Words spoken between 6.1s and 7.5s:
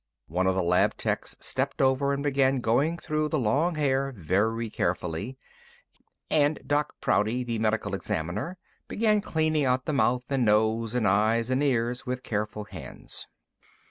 and Doc Prouty,